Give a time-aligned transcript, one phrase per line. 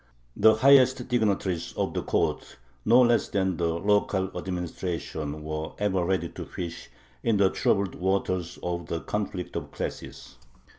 [0.35, 6.29] The highest dignitaries of the court no less than the local administration were ever ready
[6.29, 6.89] to fish
[7.21, 10.37] in the troubled waters of the conflict of classes.